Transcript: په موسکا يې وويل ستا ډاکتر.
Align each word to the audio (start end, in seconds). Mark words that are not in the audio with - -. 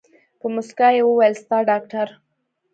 په 0.39 0.45
موسکا 0.53 0.87
يې 0.95 1.01
وويل 1.05 1.33
ستا 1.41 1.57
ډاکتر. 1.69 2.07